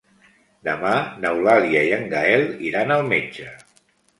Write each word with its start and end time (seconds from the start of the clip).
Demà 0.67 0.93
n'Eulàlia 1.25 1.83
i 1.91 1.93
en 1.99 2.09
Gaël 2.17 2.49
iran 2.71 2.95
al 2.97 3.07
metge. 3.15 3.53